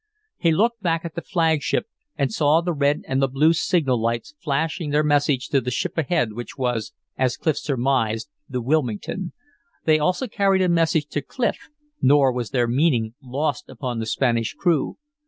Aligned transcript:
He 0.39 0.51
looked 0.51 0.81
back 0.81 1.05
at 1.05 1.13
the 1.13 1.21
flagship 1.21 1.85
and 2.17 2.33
saw 2.33 2.61
the 2.61 2.73
red 2.73 3.03
and 3.07 3.21
the 3.21 3.27
blue 3.27 3.53
signal 3.53 4.01
lights 4.01 4.33
flashing 4.39 4.89
their 4.89 5.03
message 5.03 5.47
to 5.49 5.61
the 5.61 5.69
ship 5.69 5.95
ahead 5.95 6.33
which 6.33 6.57
was, 6.57 6.91
as 7.19 7.37
Clif 7.37 7.55
surmised, 7.55 8.27
the 8.49 8.63
Wilmington. 8.63 9.33
They 9.85 9.99
also 9.99 10.27
carried 10.27 10.63
a 10.63 10.69
message 10.69 11.05
to 11.09 11.21
Clif, 11.21 11.69
nor 12.01 12.31
was 12.33 12.49
their 12.49 12.67
meaning 12.67 13.13
lost 13.21 13.69
upon 13.69 13.99
the 13.99 14.07
Spanish 14.07 14.55
crew. 14.55 14.97